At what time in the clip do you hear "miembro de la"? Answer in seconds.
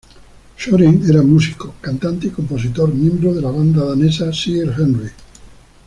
2.91-3.51